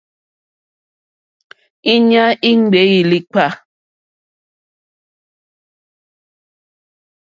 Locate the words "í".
2.49-2.51